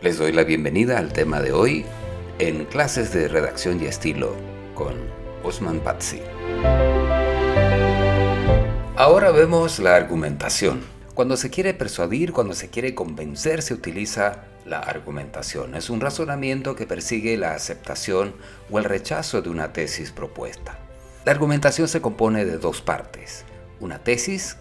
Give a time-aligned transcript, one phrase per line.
[0.00, 1.84] Les doy la bienvenida al tema de hoy
[2.38, 4.32] en clases de redacción y estilo
[4.76, 4.94] con
[5.42, 6.22] Osman Pazzi.
[8.94, 10.82] Ahora vemos la argumentación.
[11.14, 15.74] Cuando se quiere persuadir, cuando se quiere convencer, se utiliza la argumentación.
[15.74, 18.36] Es un razonamiento que persigue la aceptación
[18.70, 20.78] o el rechazo de una tesis propuesta.
[21.24, 23.44] La argumentación se compone de dos partes.
[23.80, 24.58] Una tesis,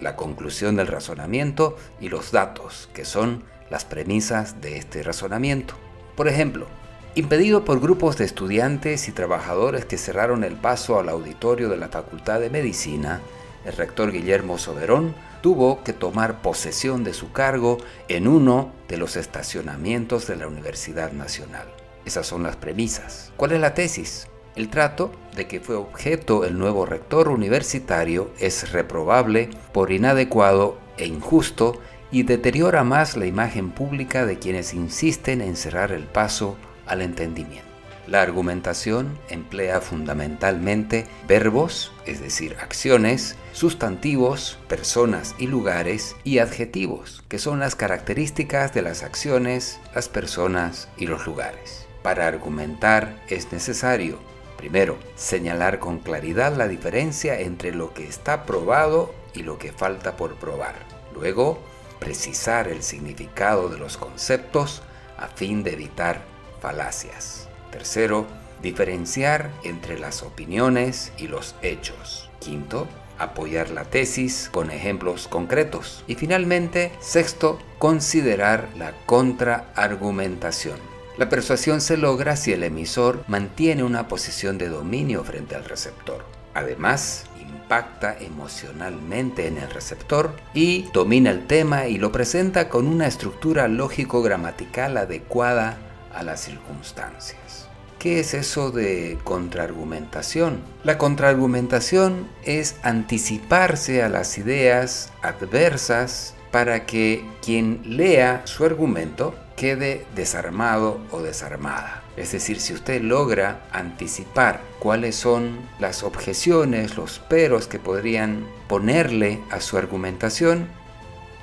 [0.00, 5.74] la conclusión del razonamiento, y los datos, que son las premisas de este razonamiento.
[6.16, 6.66] Por ejemplo,
[7.14, 11.88] impedido por grupos de estudiantes y trabajadores que cerraron el paso al auditorio de la
[11.88, 13.20] Facultad de Medicina,
[13.64, 19.16] el rector Guillermo Soberón tuvo que tomar posesión de su cargo en uno de los
[19.16, 21.66] estacionamientos de la Universidad Nacional.
[22.04, 23.32] Esas son las premisas.
[23.36, 24.26] ¿Cuál es la tesis?
[24.56, 31.06] El trato de que fue objeto el nuevo rector universitario es reprobable por inadecuado e
[31.06, 37.02] injusto y deteriora más la imagen pública de quienes insisten en cerrar el paso al
[37.02, 37.70] entendimiento.
[38.06, 47.38] La argumentación emplea fundamentalmente verbos, es decir, acciones, sustantivos, personas y lugares, y adjetivos, que
[47.38, 51.86] son las características de las acciones, las personas y los lugares.
[52.02, 54.18] Para argumentar es necesario,
[54.56, 60.16] primero, señalar con claridad la diferencia entre lo que está probado y lo que falta
[60.16, 60.74] por probar.
[61.14, 61.60] Luego,
[62.00, 64.82] precisar el significado de los conceptos
[65.16, 66.22] a fin de evitar
[66.60, 67.48] falacias.
[67.70, 68.26] Tercero,
[68.62, 72.30] diferenciar entre las opiniones y los hechos.
[72.40, 76.02] Quinto, apoyar la tesis con ejemplos concretos.
[76.06, 80.78] Y finalmente, sexto, considerar la contraargumentación.
[81.18, 86.24] La persuasión se logra si el emisor mantiene una posición de dominio frente al receptor.
[86.54, 87.26] Además,
[87.70, 93.68] impacta emocionalmente en el receptor y domina el tema y lo presenta con una estructura
[93.68, 95.78] lógico-gramatical adecuada
[96.12, 97.68] a las circunstancias.
[98.00, 100.58] ¿Qué es eso de contraargumentación?
[100.82, 110.06] La contraargumentación es anticiparse a las ideas adversas para que quien lea su argumento quede
[110.16, 112.02] desarmado o desarmada.
[112.16, 119.38] Es decir, si usted logra anticipar cuáles son las objeciones, los peros que podrían ponerle
[119.50, 120.66] a su argumentación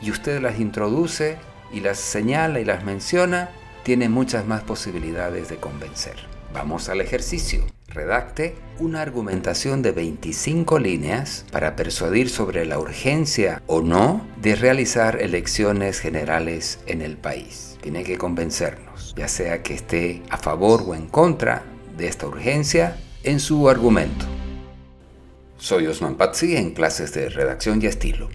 [0.00, 1.36] y usted las introduce
[1.70, 3.50] y las señala y las menciona,
[3.82, 6.16] tiene muchas más posibilidades de convencer.
[6.54, 7.66] Vamos al ejercicio.
[7.88, 15.20] Redacte una argumentación de 25 líneas para persuadir sobre la urgencia o no de realizar
[15.20, 17.75] elecciones generales en el país.
[17.86, 21.62] Tiene que convencernos, ya sea que esté a favor o en contra
[21.96, 24.26] de esta urgencia en su argumento.
[25.56, 28.28] Soy Osman Pazzi en clases de redacción y estilo.